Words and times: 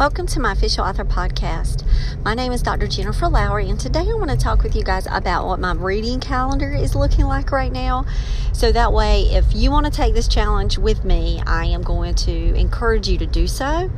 Welcome 0.00 0.28
to 0.28 0.40
my 0.40 0.52
official 0.52 0.84
author 0.84 1.04
podcast. 1.04 1.84
My 2.24 2.32
name 2.32 2.52
is 2.52 2.62
Dr. 2.62 2.86
Jennifer 2.86 3.28
Lowry, 3.28 3.68
and 3.68 3.78
today 3.78 4.06
I 4.08 4.14
want 4.14 4.30
to 4.30 4.36
talk 4.38 4.62
with 4.62 4.74
you 4.74 4.82
guys 4.82 5.06
about 5.10 5.46
what 5.46 5.60
my 5.60 5.74
reading 5.74 6.20
calendar 6.20 6.72
is 6.72 6.94
looking 6.94 7.26
like 7.26 7.52
right 7.52 7.70
now. 7.70 8.06
So 8.54 8.72
that 8.72 8.94
way, 8.94 9.24
if 9.24 9.54
you 9.54 9.70
want 9.70 9.84
to 9.84 9.92
take 9.92 10.14
this 10.14 10.26
challenge 10.26 10.78
with 10.78 11.04
me, 11.04 11.42
I 11.46 11.66
am 11.66 11.82
going 11.82 12.14
to 12.14 12.54
encourage 12.54 13.10
you 13.10 13.18
to 13.18 13.26
do 13.26 13.46
so. 13.46 13.90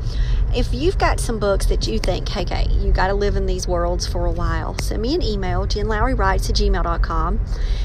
If 0.53 0.75
you've 0.75 0.99
got 0.99 1.21
some 1.21 1.39
books 1.39 1.67
that 1.67 1.87
you 1.87 2.01
think, 2.01 2.29
hey, 2.29 2.43
okay, 2.43 2.67
you 2.69 2.91
got 2.91 3.07
to 3.07 3.15
live 3.15 3.37
in 3.37 3.47
these 3.47 3.69
worlds 3.69 4.05
for 4.05 4.27
a 4.27 4.33
while, 4.33 4.77
send 4.81 5.03
me 5.03 5.15
an 5.15 5.23
email, 5.23 5.69
jenlowrywrites 5.69 6.51
at 6.51 6.57
gmail.com, 6.57 7.41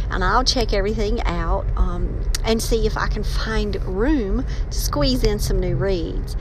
and 0.09 0.23
I'll 0.23 0.43
check 0.43 0.73
everything 0.73 1.21
out 1.21 1.67
um, 1.75 2.27
and 2.43 2.63
see 2.63 2.87
if 2.87 2.97
I 2.97 3.09
can 3.09 3.23
find 3.23 3.75
room 3.85 4.43
to 4.71 4.75
squeeze 4.75 5.23
in 5.23 5.37
some 5.37 5.59
new 5.59 5.75
reads. 5.75 6.35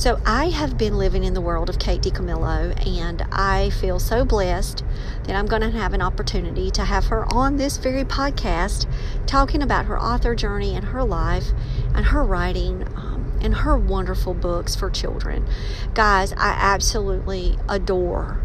So 0.00 0.18
I 0.24 0.48
have 0.48 0.78
been 0.78 0.96
living 0.96 1.24
in 1.24 1.34
the 1.34 1.42
world 1.42 1.68
of 1.68 1.78
Kate 1.78 2.00
DiCamillo, 2.00 2.86
and 2.86 3.20
I 3.30 3.68
feel 3.68 3.98
so 3.98 4.24
blessed 4.24 4.82
that 5.24 5.36
I'm 5.36 5.44
going 5.44 5.60
to 5.60 5.70
have 5.72 5.92
an 5.92 6.00
opportunity 6.00 6.70
to 6.70 6.86
have 6.86 7.08
her 7.08 7.30
on 7.34 7.58
this 7.58 7.76
very 7.76 8.04
podcast 8.04 8.90
talking 9.26 9.62
about 9.62 9.84
her 9.84 10.00
author 10.00 10.34
journey 10.34 10.74
and 10.74 10.86
her 10.86 11.04
life 11.04 11.48
and 11.94 12.06
her 12.06 12.24
writing. 12.24 12.88
Um, 12.96 13.38
and 13.42 13.56
her 13.56 13.76
wonderful 13.76 14.32
books 14.34 14.74
for 14.74 14.90
children. 14.90 15.46
Guys, 15.94 16.32
I 16.32 16.56
absolutely 16.58 17.58
adore 17.68 18.38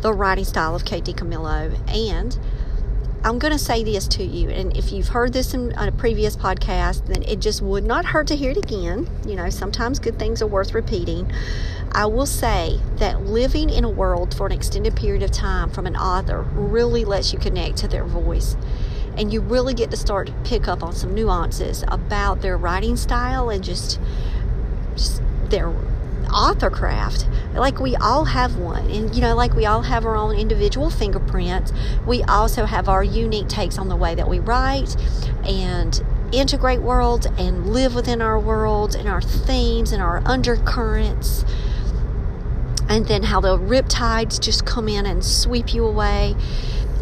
the 0.00 0.12
writing 0.12 0.44
style 0.44 0.74
of 0.74 0.84
Kate 0.84 1.04
DiCamillo 1.04 1.76
and 1.88 2.38
I'm 3.24 3.40
going 3.40 3.52
to 3.52 3.58
say 3.58 3.82
this 3.82 4.06
to 4.08 4.22
you, 4.22 4.48
and 4.48 4.76
if 4.76 4.92
you've 4.92 5.08
heard 5.08 5.32
this 5.32 5.52
in 5.52 5.72
a 5.72 5.90
previous 5.90 6.36
podcast, 6.36 7.06
then 7.06 7.24
it 7.24 7.40
just 7.40 7.60
would 7.60 7.84
not 7.84 8.04
hurt 8.04 8.28
to 8.28 8.36
hear 8.36 8.52
it 8.52 8.56
again. 8.56 9.10
You 9.26 9.34
know, 9.34 9.50
sometimes 9.50 9.98
good 9.98 10.20
things 10.20 10.40
are 10.40 10.46
worth 10.46 10.72
repeating. 10.72 11.30
I 11.90 12.06
will 12.06 12.26
say 12.26 12.78
that 12.96 13.26
living 13.26 13.70
in 13.70 13.82
a 13.82 13.90
world 13.90 14.34
for 14.34 14.46
an 14.46 14.52
extended 14.52 14.94
period 14.94 15.24
of 15.24 15.32
time 15.32 15.70
from 15.70 15.86
an 15.86 15.96
author 15.96 16.42
really 16.42 17.04
lets 17.04 17.32
you 17.32 17.40
connect 17.40 17.78
to 17.78 17.88
their 17.88 18.04
voice. 18.04 18.56
And 19.16 19.32
you 19.32 19.40
really 19.40 19.74
get 19.74 19.90
to 19.90 19.96
start 19.96 20.28
to 20.28 20.32
pick 20.44 20.68
up 20.68 20.84
on 20.84 20.94
some 20.94 21.12
nuances 21.12 21.82
about 21.88 22.40
their 22.40 22.56
writing 22.56 22.96
style 22.96 23.50
and 23.50 23.64
just, 23.64 23.98
just 24.94 25.22
their 25.46 25.74
author 26.30 26.70
craft 26.70 27.26
like 27.54 27.80
we 27.80 27.96
all 27.96 28.24
have 28.24 28.56
one. 28.56 28.90
And 28.90 29.14
you 29.14 29.20
know 29.20 29.34
like 29.34 29.54
we 29.54 29.66
all 29.66 29.82
have 29.82 30.04
our 30.06 30.16
own 30.16 30.36
individual 30.36 30.90
fingerprints. 30.90 31.72
We 32.06 32.22
also 32.22 32.64
have 32.64 32.88
our 32.88 33.04
unique 33.04 33.48
takes 33.48 33.78
on 33.78 33.88
the 33.88 33.96
way 33.96 34.14
that 34.14 34.28
we 34.28 34.38
write 34.38 34.96
and 35.44 36.02
integrate 36.32 36.80
worlds 36.82 37.26
and 37.38 37.72
live 37.72 37.94
within 37.94 38.20
our 38.20 38.38
worlds 38.38 38.94
and 38.94 39.08
our 39.08 39.20
themes 39.20 39.92
and 39.92 40.02
our 40.02 40.22
undercurrents. 40.24 41.44
And 42.88 43.06
then 43.06 43.24
how 43.24 43.40
the 43.40 43.58
riptides 43.58 44.40
just 44.40 44.64
come 44.64 44.88
in 44.88 45.04
and 45.04 45.24
sweep 45.24 45.74
you 45.74 45.84
away 45.84 46.34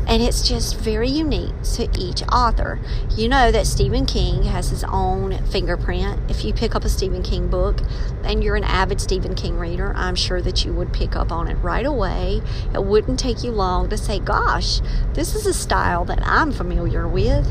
and 0.06 0.22
it's 0.22 0.46
just 0.46 0.76
very 0.76 1.08
unique 1.08 1.54
to 1.74 1.88
each 1.98 2.22
author. 2.32 2.80
You 3.10 3.28
know 3.28 3.50
that 3.50 3.66
Stephen 3.66 4.06
King 4.06 4.44
has 4.44 4.70
his 4.70 4.84
own 4.84 5.44
fingerprint. 5.46 6.30
If 6.30 6.44
you 6.44 6.52
pick 6.52 6.74
up 6.74 6.84
a 6.84 6.88
Stephen 6.88 7.22
King 7.22 7.48
book 7.48 7.80
and 8.22 8.42
you're 8.42 8.56
an 8.56 8.64
avid 8.64 9.00
Stephen 9.00 9.34
King 9.34 9.58
reader, 9.58 9.92
I'm 9.96 10.14
sure 10.14 10.40
that 10.42 10.64
you 10.64 10.72
would 10.72 10.92
pick 10.92 11.16
up 11.16 11.32
on 11.32 11.48
it 11.48 11.54
right 11.56 11.86
away. 11.86 12.40
It 12.72 12.84
wouldn't 12.84 13.18
take 13.18 13.42
you 13.42 13.50
long 13.50 13.88
to 13.88 13.96
say, 13.96 14.20
gosh, 14.20 14.80
this 15.14 15.34
is 15.34 15.46
a 15.46 15.54
style 15.54 16.04
that 16.04 16.20
I'm 16.22 16.52
familiar 16.52 17.08
with. 17.08 17.46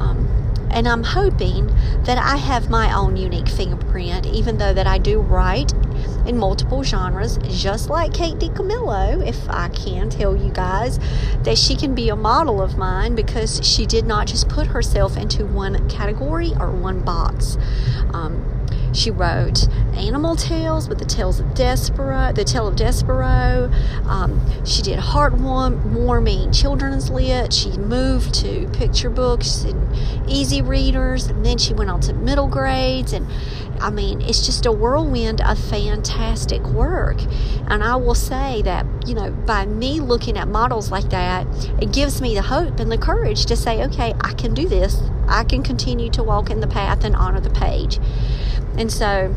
Um, 0.00 0.26
and 0.70 0.86
I'm 0.86 1.02
hoping 1.02 1.66
that 2.04 2.16
I 2.16 2.36
have 2.36 2.70
my 2.70 2.94
own 2.94 3.16
unique 3.16 3.48
fingerprint, 3.48 4.24
even 4.26 4.58
though 4.58 4.72
that 4.72 4.86
I 4.86 4.98
do 4.98 5.20
write 5.20 5.72
in 6.30 6.38
multiple 6.38 6.84
genres, 6.84 7.38
just 7.48 7.90
like 7.90 8.14
Kate 8.14 8.36
DiCamillo, 8.36 9.26
if 9.26 9.36
I 9.48 9.68
can 9.70 10.08
tell 10.08 10.36
you 10.36 10.52
guys 10.52 11.00
that 11.42 11.58
she 11.58 11.74
can 11.74 11.92
be 11.92 12.08
a 12.08 12.14
model 12.14 12.62
of 12.62 12.78
mine 12.78 13.16
because 13.16 13.60
she 13.66 13.84
did 13.84 14.06
not 14.06 14.28
just 14.28 14.48
put 14.48 14.68
herself 14.68 15.16
into 15.16 15.44
one 15.44 15.88
category 15.88 16.52
or 16.60 16.70
one 16.70 17.00
box. 17.00 17.58
Um, 18.14 18.46
she 18.92 19.10
wrote 19.10 19.68
Animal 19.94 20.36
Tales 20.36 20.88
with 20.88 20.98
the 20.98 21.04
Tales 21.04 21.40
of 21.40 21.46
Despereaux, 21.46 22.32
the 22.32 22.44
Tale 22.44 22.68
of 22.68 22.76
Despereaux. 22.76 23.72
Um, 24.06 24.40
she 24.64 24.82
did 24.82 25.00
heartwarming 25.00 26.54
children's 26.56 27.10
lit. 27.10 27.52
She 27.52 27.70
moved 27.70 28.34
to 28.36 28.68
picture 28.72 29.10
books 29.10 29.64
and 29.64 30.28
easy 30.28 30.62
readers, 30.62 31.26
and 31.26 31.44
then 31.44 31.58
she 31.58 31.74
went 31.74 31.90
on 31.90 32.00
to 32.02 32.12
middle 32.12 32.48
grades. 32.48 33.12
And 33.12 33.26
I 33.80 33.90
mean, 33.90 34.20
it's 34.20 34.44
just 34.44 34.66
a 34.66 34.72
whirlwind 34.72 35.40
of 35.40 35.58
fantastic 35.58 36.62
work. 36.64 37.18
And 37.68 37.82
I 37.82 37.96
will 37.96 38.14
say 38.14 38.60
that, 38.62 38.84
you 39.06 39.14
know, 39.14 39.30
by 39.30 39.64
me 39.64 40.00
looking 40.00 40.36
at 40.36 40.48
models 40.48 40.90
like 40.90 41.08
that, 41.10 41.46
it 41.80 41.90
gives 41.92 42.20
me 42.20 42.34
the 42.34 42.42
hope 42.42 42.78
and 42.78 42.92
the 42.92 42.98
courage 42.98 43.46
to 43.46 43.56
say, 43.56 43.82
okay, 43.84 44.14
I 44.20 44.34
can 44.34 44.52
do 44.52 44.68
this. 44.68 45.00
I 45.28 45.44
can 45.44 45.62
continue 45.62 46.10
to 46.10 46.22
walk 46.22 46.50
in 46.50 46.60
the 46.60 46.66
path 46.66 47.04
and 47.04 47.16
honor 47.16 47.40
the 47.40 47.50
page. 47.50 47.98
And 48.76 48.92
so 48.92 49.34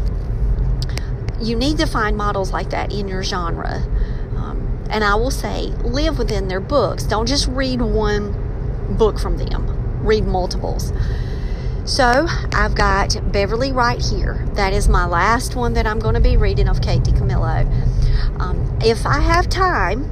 you 1.39 1.55
need 1.55 1.77
to 1.77 1.85
find 1.85 2.17
models 2.17 2.51
like 2.51 2.69
that 2.71 2.91
in 2.91 3.07
your 3.07 3.23
genre. 3.23 3.81
Um, 4.35 4.85
and 4.89 5.03
I 5.03 5.15
will 5.15 5.31
say, 5.31 5.67
live 5.83 6.17
within 6.17 6.49
their 6.49 6.59
books. 6.59 7.03
Don't 7.03 7.27
just 7.27 7.47
read 7.47 7.81
one 7.81 8.95
book 8.97 9.19
from 9.19 9.37
them, 9.37 10.03
read 10.05 10.25
multiples. 10.25 10.91
So 11.85 12.27
I've 12.53 12.75
got 12.75 13.17
Beverly 13.33 13.73
right 13.73 14.01
here. 14.01 14.45
That 14.53 14.71
is 14.71 14.87
my 14.87 15.05
last 15.05 15.57
one 15.57 15.73
that 15.73 15.85
I'm 15.85 15.99
going 15.99 16.13
to 16.15 16.21
be 16.21 16.37
reading 16.37 16.69
of 16.69 16.81
Kate 16.81 17.01
DiCamillo. 17.01 18.39
Um, 18.39 18.79
if 18.81 19.05
I 19.05 19.19
have 19.19 19.49
time, 19.49 20.03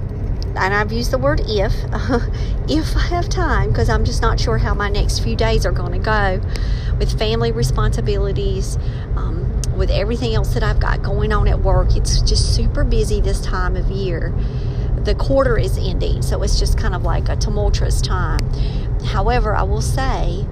and 0.57 0.73
I've 0.73 0.91
used 0.91 1.11
the 1.11 1.17
word 1.17 1.39
if, 1.45 1.73
if 2.69 2.97
I 2.97 3.07
have 3.07 3.29
time, 3.29 3.69
because 3.69 3.87
I'm 3.87 4.03
just 4.03 4.21
not 4.21 4.37
sure 4.37 4.57
how 4.57 4.73
my 4.73 4.89
next 4.89 5.19
few 5.19 5.37
days 5.37 5.65
are 5.65 5.71
going 5.71 5.93
to 5.93 5.99
go 5.99 6.41
with 6.99 7.17
family 7.17 7.53
responsibilities, 7.53 8.77
um, 9.15 9.61
with 9.77 9.89
everything 9.91 10.35
else 10.35 10.53
that 10.53 10.63
I've 10.63 10.81
got 10.81 11.01
going 11.01 11.31
on 11.31 11.47
at 11.47 11.61
work. 11.61 11.95
It's 11.95 12.21
just 12.21 12.53
super 12.53 12.83
busy 12.83 13.21
this 13.21 13.39
time 13.39 13.77
of 13.77 13.89
year. 13.89 14.33
The 15.05 15.15
quarter 15.15 15.57
is 15.57 15.77
ending, 15.77 16.21
so 16.21 16.43
it's 16.43 16.59
just 16.59 16.77
kind 16.77 16.93
of 16.93 17.03
like 17.03 17.29
a 17.29 17.37
tumultuous 17.37 18.01
time. 18.01 18.39
However, 19.05 19.55
I 19.55 19.63
will 19.63 19.81
say 19.81 20.45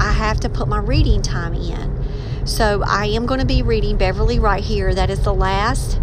I 0.00 0.12
have 0.12 0.40
to 0.40 0.48
put 0.48 0.66
my 0.66 0.78
reading 0.78 1.22
time 1.22 1.54
in. 1.54 2.46
So 2.46 2.82
I 2.86 3.06
am 3.06 3.26
going 3.26 3.40
to 3.40 3.46
be 3.46 3.62
reading 3.62 3.96
Beverly 3.96 4.38
right 4.38 4.64
here. 4.64 4.94
That 4.94 5.10
is 5.10 5.22
the 5.22 5.34
last 5.34 6.00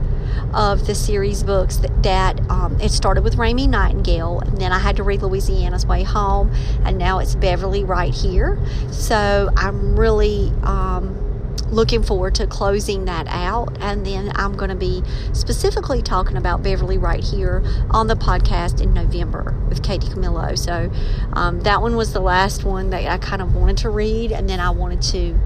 of 0.54 0.88
the 0.88 0.96
series 0.96 1.44
books 1.44 1.78
that, 1.78 2.04
that 2.04 2.50
um, 2.50 2.80
it 2.80 2.92
started 2.92 3.24
with 3.24 3.36
Raymie 3.36 3.68
Nightingale, 3.68 4.40
and 4.40 4.58
then 4.58 4.72
I 4.72 4.80
had 4.80 4.96
to 4.98 5.04
read 5.04 5.22
Louisiana's 5.22 5.86
Way 5.86 6.04
Home, 6.04 6.52
and 6.86 6.98
now 6.98 7.20
it's 7.20 7.36
Beverly 7.36 7.84
right 7.84 8.14
here. 8.14 8.58
So 8.92 9.50
I'm 9.58 10.00
really 10.00 10.54
um, 10.64 11.27
looking 11.72 12.04
forward 12.04 12.36
to 12.36 12.48
closing 12.48 13.06
that 13.06 13.28
out. 13.28 13.78
And 13.80 14.06
then 14.06 14.32
I'm 14.36 14.56
going 14.56 14.70
to 14.70 14.76
be 14.76 15.04
specifically 15.34 16.02
talking 16.02 16.38
about 16.38 16.64
Beverly 16.64 16.98
right 16.98 17.24
here 17.24 17.64
on 17.92 18.08
the 18.08 18.16
podcast 18.16 18.82
in 18.82 18.94
November 18.94 19.56
with 19.70 19.84
Kate 19.84 20.02
DiCamillo. 20.02 20.58
So 20.58 20.92
um, 21.34 21.62
that 21.62 21.82
one 21.82 21.96
was 21.96 22.14
the 22.14 22.22
last 22.22 22.64
one 22.64 22.90
that 22.92 23.06
I 23.06 23.18
kind 23.18 23.42
of 23.42 23.56
wanted 23.56 23.78
to 23.78 23.90
read, 23.90 24.32
and 24.32 24.50
then 24.50 24.60
I 24.60 24.70
wanted 24.70 25.02
to 25.04 25.40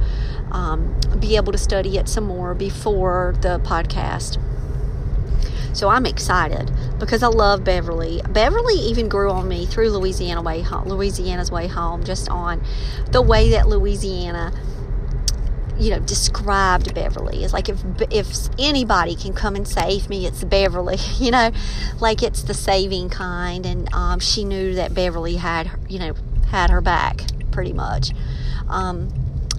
um, 0.52 1.00
be 1.20 1.36
able 1.36 1.52
to 1.52 1.58
study 1.58 1.98
it 1.98 2.08
some 2.08 2.26
more 2.26 2.54
before 2.54 3.36
the 3.42 3.60
podcast. 3.60 4.40
So 5.74 5.88
I'm 5.88 6.06
excited 6.06 6.70
because 7.00 7.24
I 7.24 7.28
love 7.28 7.64
Beverly. 7.64 8.22
Beverly 8.30 8.76
even 8.76 9.08
grew 9.08 9.32
on 9.32 9.48
me 9.48 9.66
through 9.66 9.92
Louisiana 9.92 10.42
way 10.42 10.66
Louisiana's 10.86 11.50
way 11.50 11.68
home, 11.68 12.04
just 12.04 12.30
on 12.30 12.62
the 13.12 13.22
way 13.22 13.52
that 13.52 13.70
Louisiana 13.70 14.52
you 15.82 15.90
know 15.90 16.00
described 16.00 16.94
Beverly. 16.94 17.44
It's 17.44 17.54
like 17.54 17.68
if 17.68 17.84
if 18.12 18.28
anybody 18.60 19.16
can 19.16 19.34
come 19.34 19.56
and 19.56 19.68
save 19.68 20.10
me, 20.10 20.28
it's 20.28 20.44
Beverly. 20.44 20.98
You 21.22 21.30
know, 21.30 21.52
like 22.00 22.24
it's 22.24 22.42
the 22.44 22.54
saving 22.54 23.10
kind, 23.10 23.66
and 23.66 23.94
um, 23.94 24.20
she 24.20 24.44
knew 24.44 24.74
that 24.76 24.94
Beverly 24.94 25.36
had 25.36 25.72
you 25.88 26.00
know 26.00 26.14
had 26.48 26.70
her 26.70 26.82
back 26.82 27.22
pretty 27.52 27.74
much. 27.74 28.12
Um, 28.68 29.10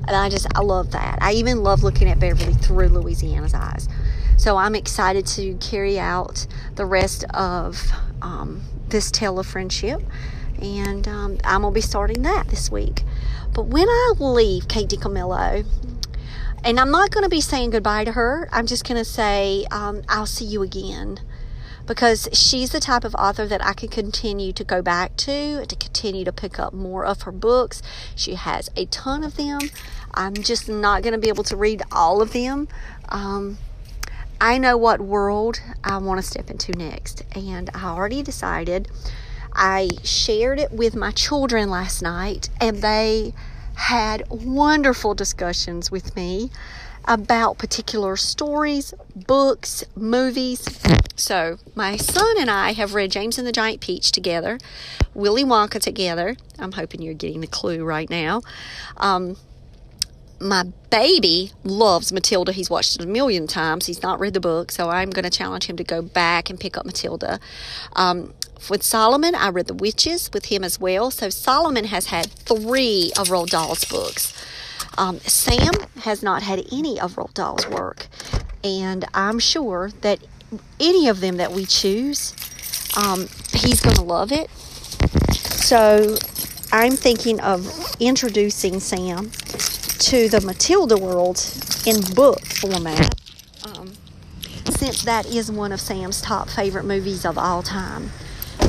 and 0.06 0.16
I 0.16 0.28
just 0.28 0.46
I 0.56 0.60
love 0.60 0.90
that. 0.92 1.18
I 1.20 1.32
even 1.34 1.62
love 1.62 1.82
looking 1.82 2.08
at 2.08 2.18
Beverly 2.18 2.54
through 2.54 2.88
Louisiana's 2.88 3.54
eyes. 3.54 3.88
So 4.36 4.56
I'm 4.56 4.74
excited 4.74 5.26
to 5.26 5.54
carry 5.56 6.00
out 6.00 6.46
the 6.74 6.84
rest 6.84 7.24
of 7.30 7.92
um, 8.20 8.62
this 8.88 9.10
tale 9.10 9.38
of 9.38 9.46
friendship, 9.46 10.02
and 10.60 11.06
um, 11.06 11.38
I'm 11.44 11.62
gonna 11.62 11.72
be 11.72 11.80
starting 11.80 12.22
that 12.22 12.48
this 12.48 12.70
week. 12.70 13.04
But 13.54 13.66
when 13.66 13.88
I 13.88 14.14
leave 14.18 14.66
Kate 14.66 14.88
DiCamillo, 14.88 15.64
and 16.64 16.78
I'm 16.78 16.90
not 16.90 17.10
going 17.10 17.24
to 17.24 17.30
be 17.30 17.40
saying 17.40 17.70
goodbye 17.70 18.04
to 18.04 18.12
her. 18.12 18.48
I'm 18.52 18.66
just 18.66 18.86
going 18.86 18.98
to 18.98 19.04
say, 19.04 19.66
um, 19.70 20.02
I'll 20.08 20.26
see 20.26 20.44
you 20.44 20.62
again. 20.62 21.20
Because 21.86 22.28
she's 22.32 22.70
the 22.70 22.78
type 22.78 23.04
of 23.04 23.14
author 23.16 23.46
that 23.46 23.64
I 23.64 23.72
can 23.72 23.88
continue 23.88 24.52
to 24.52 24.62
go 24.62 24.82
back 24.82 25.16
to, 25.18 25.66
to 25.66 25.76
continue 25.76 26.24
to 26.24 26.32
pick 26.32 26.58
up 26.58 26.72
more 26.72 27.04
of 27.04 27.22
her 27.22 27.32
books. 27.32 27.82
She 28.14 28.34
has 28.34 28.70
a 28.76 28.86
ton 28.86 29.24
of 29.24 29.36
them. 29.36 29.58
I'm 30.14 30.34
just 30.34 30.68
not 30.68 31.02
going 31.02 31.12
to 31.12 31.18
be 31.18 31.28
able 31.28 31.44
to 31.44 31.56
read 31.56 31.82
all 31.90 32.22
of 32.22 32.32
them. 32.32 32.68
Um, 33.08 33.58
I 34.40 34.58
know 34.58 34.76
what 34.76 35.00
world 35.00 35.60
I 35.82 35.98
want 35.98 36.20
to 36.20 36.26
step 36.26 36.50
into 36.50 36.72
next, 36.72 37.22
and 37.34 37.70
I 37.74 37.84
already 37.84 38.22
decided. 38.22 38.88
I 39.52 39.90
shared 40.02 40.58
it 40.58 40.72
with 40.72 40.94
my 40.94 41.10
children 41.10 41.68
last 41.70 42.00
night, 42.02 42.48
and 42.60 42.78
they 42.78 43.34
had 43.74 44.28
wonderful 44.28 45.14
discussions 45.14 45.90
with 45.90 46.14
me 46.16 46.50
about 47.06 47.58
particular 47.58 48.16
stories, 48.16 48.94
books, 49.14 49.84
movies. 49.96 50.68
So, 51.16 51.58
my 51.74 51.96
son 51.96 52.36
and 52.38 52.50
I 52.50 52.72
have 52.72 52.94
read 52.94 53.10
James 53.10 53.38
and 53.38 53.46
the 53.46 53.52
Giant 53.52 53.80
Peach 53.80 54.12
together, 54.12 54.58
Willy 55.14 55.44
Wonka 55.44 55.80
together. 55.80 56.36
I'm 56.58 56.72
hoping 56.72 57.02
you're 57.02 57.14
getting 57.14 57.40
the 57.40 57.46
clue 57.46 57.84
right 57.84 58.08
now. 58.08 58.42
Um, 58.96 59.36
my 60.40 60.64
baby 60.90 61.52
loves 61.62 62.12
Matilda. 62.12 62.52
He's 62.52 62.68
watched 62.68 62.96
it 62.96 63.02
a 63.02 63.06
million 63.06 63.46
times. 63.46 63.86
He's 63.86 64.02
not 64.02 64.18
read 64.18 64.34
the 64.34 64.40
book, 64.40 64.72
so 64.72 64.90
I'm 64.90 65.10
going 65.10 65.24
to 65.24 65.30
challenge 65.30 65.66
him 65.66 65.76
to 65.76 65.84
go 65.84 66.02
back 66.02 66.50
and 66.50 66.58
pick 66.58 66.76
up 66.76 66.84
Matilda. 66.84 67.38
Um, 67.94 68.34
with 68.70 68.82
Solomon, 68.82 69.34
I 69.34 69.48
read 69.48 69.66
The 69.66 69.74
Witches 69.74 70.30
with 70.32 70.46
him 70.46 70.64
as 70.64 70.80
well. 70.80 71.10
So 71.10 71.30
Solomon 71.30 71.86
has 71.86 72.06
had 72.06 72.30
three 72.30 73.12
of 73.18 73.28
Roald 73.28 73.50
Dahl's 73.50 73.84
books. 73.84 74.34
Um, 74.98 75.20
Sam 75.20 75.72
has 76.00 76.22
not 76.22 76.42
had 76.42 76.66
any 76.70 77.00
of 77.00 77.14
Roald 77.16 77.34
Dahl's 77.34 77.66
work. 77.68 78.06
And 78.64 79.04
I'm 79.14 79.38
sure 79.38 79.90
that 80.02 80.20
any 80.78 81.08
of 81.08 81.20
them 81.20 81.36
that 81.38 81.52
we 81.52 81.64
choose, 81.64 82.34
um, 82.96 83.28
he's 83.52 83.80
going 83.80 83.96
to 83.96 84.02
love 84.02 84.32
it. 84.32 84.50
So 85.30 86.16
I'm 86.72 86.92
thinking 86.92 87.40
of 87.40 87.96
introducing 88.00 88.80
Sam 88.80 89.30
to 89.30 90.28
the 90.28 90.40
Matilda 90.44 90.96
world 90.96 91.44
in 91.86 92.00
book 92.14 92.40
format. 92.44 93.14
Um, 93.64 93.92
since 94.64 95.02
that 95.04 95.26
is 95.26 95.50
one 95.50 95.72
of 95.72 95.80
Sam's 95.80 96.20
top 96.20 96.48
favorite 96.48 96.84
movies 96.84 97.24
of 97.24 97.38
all 97.38 97.62
time. 97.62 98.10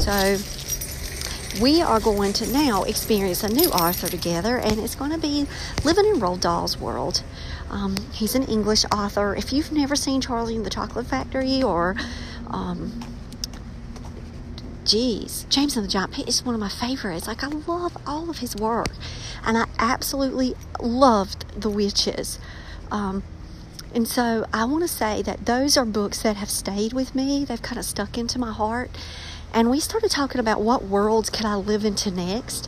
So 0.03 0.37
we 1.61 1.81
are 1.81 2.01
going 2.01 2.33
to 2.33 2.51
now 2.51 2.83
experience 2.83 3.41
a 3.41 3.47
new 3.47 3.69
author 3.69 4.09
together, 4.09 4.57
and 4.57 4.77
it's 4.79 4.95
going 4.95 5.11
to 5.11 5.17
be 5.17 5.47
living 5.85 6.05
in 6.05 6.19
Roald 6.19 6.41
Dahl's 6.41 6.77
world. 6.77 7.23
Um, 7.69 7.95
he's 8.11 8.35
an 8.35 8.43
English 8.43 8.83
author. 8.91 9.33
If 9.33 9.53
you've 9.53 9.71
never 9.71 9.95
seen 9.95 10.19
Charlie 10.19 10.57
and 10.57 10.65
the 10.65 10.69
Chocolate 10.69 11.07
Factory 11.07 11.63
or 11.63 11.95
um, 12.47 12.99
geez, 14.83 15.45
James 15.49 15.77
and 15.77 15.85
the 15.85 15.89
Giant 15.89 16.11
Peach 16.11 16.27
is 16.27 16.43
one 16.43 16.53
of 16.53 16.59
my 16.59 16.67
favorites. 16.67 17.25
Like, 17.25 17.41
I 17.41 17.47
love 17.47 17.95
all 18.05 18.29
of 18.29 18.39
his 18.39 18.57
work. 18.57 18.89
And 19.45 19.57
I 19.57 19.67
absolutely 19.79 20.55
loved 20.81 21.61
The 21.61 21.69
Witches. 21.69 22.39
Um, 22.91 23.23
and 23.95 24.05
so 24.05 24.45
I 24.51 24.65
want 24.65 24.83
to 24.83 24.89
say 24.89 25.21
that 25.21 25.45
those 25.45 25.77
are 25.77 25.85
books 25.85 26.23
that 26.23 26.35
have 26.35 26.49
stayed 26.49 26.91
with 26.91 27.15
me. 27.15 27.45
They've 27.45 27.61
kind 27.61 27.79
of 27.79 27.85
stuck 27.85 28.17
into 28.17 28.37
my 28.37 28.51
heart. 28.51 28.91
And 29.53 29.69
we 29.69 29.79
started 29.79 30.09
talking 30.09 30.39
about 30.39 30.61
what 30.61 30.85
worlds 30.85 31.29
could 31.29 31.45
I 31.45 31.53
live 31.55 31.85
into 31.85 32.09
next 32.09 32.67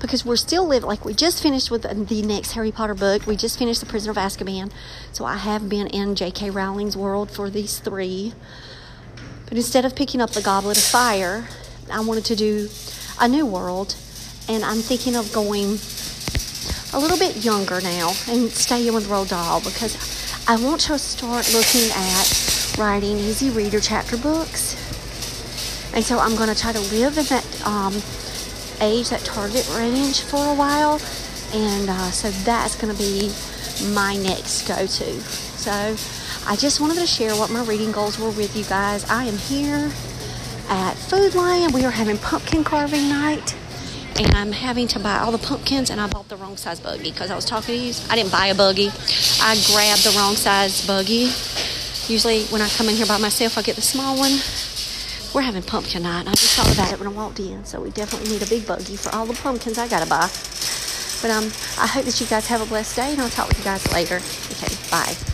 because 0.00 0.24
we're 0.24 0.36
still 0.36 0.66
living 0.66 0.88
like 0.88 1.04
we 1.04 1.12
just 1.12 1.42
finished 1.42 1.70
with 1.70 1.82
the 1.82 2.22
next 2.22 2.52
Harry 2.52 2.72
Potter 2.72 2.94
book. 2.94 3.26
We 3.26 3.36
just 3.36 3.58
finished 3.58 3.80
The 3.80 3.86
Prisoner 3.86 4.12
of 4.12 4.16
Azkaban. 4.16 4.72
So 5.12 5.26
I 5.26 5.36
have 5.36 5.68
been 5.68 5.86
in 5.86 6.14
J.K. 6.14 6.48
Rowling's 6.48 6.96
world 6.96 7.30
for 7.30 7.50
these 7.50 7.78
three. 7.78 8.32
But 9.46 9.58
instead 9.58 9.84
of 9.84 9.94
picking 9.94 10.22
up 10.22 10.30
the 10.30 10.40
Goblet 10.40 10.78
of 10.78 10.82
Fire, 10.82 11.46
I 11.92 12.00
wanted 12.00 12.24
to 12.26 12.36
do 12.36 12.70
a 13.20 13.28
new 13.28 13.44
world. 13.44 13.94
And 14.48 14.64
I'm 14.64 14.78
thinking 14.78 15.16
of 15.16 15.30
going 15.30 15.78
a 16.94 16.98
little 16.98 17.18
bit 17.18 17.44
younger 17.44 17.82
now 17.82 18.12
and 18.28 18.50
staying 18.50 18.94
with 18.94 19.08
Roald 19.08 19.28
Dahl 19.28 19.60
because 19.60 19.94
I 20.48 20.56
want 20.56 20.80
to 20.82 20.98
start 20.98 21.52
looking 21.52 21.90
at 21.90 22.76
writing 22.78 23.18
easy 23.18 23.50
reader 23.50 23.80
chapter 23.80 24.16
books 24.16 24.83
and 25.94 26.04
so 26.04 26.18
I'm 26.18 26.34
going 26.34 26.52
to 26.52 26.60
try 26.60 26.72
to 26.72 26.80
live 26.80 27.16
in 27.18 27.24
that 27.26 27.66
um, 27.66 27.94
age, 28.80 29.10
that 29.10 29.20
target 29.24 29.68
range 29.76 30.22
for 30.22 30.44
a 30.44 30.54
while. 30.54 31.00
And 31.52 31.88
uh, 31.88 32.10
so 32.10 32.30
that's 32.44 32.74
going 32.74 32.92
to 32.92 32.98
be 32.98 33.30
my 33.94 34.16
next 34.16 34.66
go 34.66 34.74
to. 34.74 34.86
So 34.90 35.70
I 36.50 36.56
just 36.56 36.80
wanted 36.80 36.96
to 36.96 37.06
share 37.06 37.34
what 37.36 37.50
my 37.50 37.64
reading 37.64 37.92
goals 37.92 38.18
were 38.18 38.30
with 38.30 38.56
you 38.56 38.64
guys. 38.64 39.08
I 39.08 39.24
am 39.24 39.38
here 39.38 39.92
at 40.68 40.94
Food 40.94 41.36
Lion. 41.36 41.72
We 41.72 41.84
are 41.84 41.92
having 41.92 42.18
pumpkin 42.18 42.64
carving 42.64 43.08
night. 43.08 43.56
And 44.16 44.34
I'm 44.34 44.52
having 44.52 44.86
to 44.88 45.00
buy 45.00 45.18
all 45.18 45.32
the 45.32 45.38
pumpkins, 45.38 45.90
and 45.90 46.00
I 46.00 46.06
bought 46.06 46.28
the 46.28 46.36
wrong 46.36 46.56
size 46.56 46.78
buggy 46.78 47.10
because 47.10 47.32
I 47.32 47.34
was 47.34 47.44
talking 47.44 47.74
to 47.74 47.80
you. 47.80 47.94
I 48.08 48.14
didn't 48.14 48.30
buy 48.30 48.46
a 48.46 48.54
buggy. 48.54 48.86
I 49.40 49.60
grabbed 49.66 50.04
the 50.04 50.14
wrong 50.16 50.36
size 50.36 50.86
buggy. 50.86 51.32
Usually, 52.06 52.44
when 52.44 52.62
I 52.62 52.68
come 52.68 52.88
in 52.88 52.94
here 52.94 53.06
by 53.06 53.18
myself, 53.18 53.58
I 53.58 53.62
get 53.62 53.74
the 53.74 53.82
small 53.82 54.16
one 54.16 54.38
we're 55.34 55.42
having 55.42 55.62
pumpkin 55.62 56.04
night, 56.04 56.28
I 56.28 56.30
just 56.30 56.56
thought 56.56 56.72
about 56.72 56.92
it 56.92 56.98
when 56.98 57.08
I 57.08 57.12
walked 57.12 57.40
in. 57.40 57.64
So 57.64 57.80
we 57.80 57.90
definitely 57.90 58.30
need 58.30 58.42
a 58.42 58.46
big 58.46 58.66
buggy 58.66 58.96
for 58.96 59.14
all 59.14 59.26
the 59.26 59.34
pumpkins 59.34 59.78
I 59.78 59.88
gotta 59.88 60.08
buy. 60.08 60.30
But 61.20 61.30
um, 61.30 61.50
I 61.78 61.86
hope 61.86 62.04
that 62.04 62.20
you 62.20 62.26
guys 62.26 62.46
have 62.46 62.60
a 62.60 62.66
blessed 62.66 62.96
day, 62.96 63.12
and 63.12 63.20
I'll 63.20 63.28
talk 63.30 63.48
with 63.48 63.58
you 63.58 63.64
guys 63.64 63.92
later. 63.92 64.16
Okay, 64.52 64.74
bye. 64.90 65.33